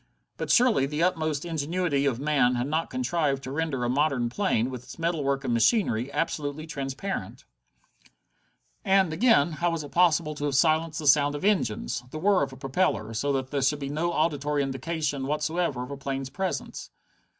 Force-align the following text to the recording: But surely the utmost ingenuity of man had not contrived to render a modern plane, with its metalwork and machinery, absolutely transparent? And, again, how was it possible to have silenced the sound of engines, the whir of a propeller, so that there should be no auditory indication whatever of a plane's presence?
But 0.37 0.49
surely 0.49 0.87
the 0.87 1.03
utmost 1.03 1.45
ingenuity 1.45 2.07
of 2.07 2.19
man 2.19 2.55
had 2.55 2.65
not 2.65 2.89
contrived 2.89 3.43
to 3.43 3.51
render 3.51 3.83
a 3.83 3.87
modern 3.89 4.29
plane, 4.29 4.71
with 4.71 4.81
its 4.81 4.97
metalwork 4.97 5.43
and 5.43 5.53
machinery, 5.53 6.11
absolutely 6.11 6.65
transparent? 6.65 7.45
And, 8.83 9.13
again, 9.13 9.51
how 9.51 9.69
was 9.69 9.83
it 9.83 9.91
possible 9.91 10.33
to 10.33 10.45
have 10.45 10.55
silenced 10.55 10.97
the 10.97 11.05
sound 11.05 11.35
of 11.35 11.45
engines, 11.45 12.01
the 12.09 12.17
whir 12.17 12.41
of 12.41 12.51
a 12.51 12.57
propeller, 12.57 13.13
so 13.13 13.31
that 13.33 13.51
there 13.51 13.61
should 13.61 13.77
be 13.77 13.89
no 13.89 14.11
auditory 14.11 14.63
indication 14.63 15.27
whatever 15.27 15.83
of 15.83 15.91
a 15.91 15.97
plane's 15.97 16.31
presence? 16.31 16.89